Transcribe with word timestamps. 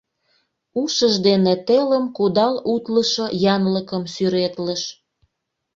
Ушыж 0.81 1.13
дене 1.27 1.53
телым 1.67 2.05
кудал 2.17 2.55
утлышо 2.73 3.25
янлыкым 3.53 4.03
сӱретлыш. 4.13 4.81